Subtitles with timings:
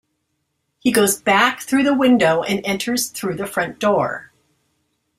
[0.79, 4.31] He goes back through the window and enters through the front door.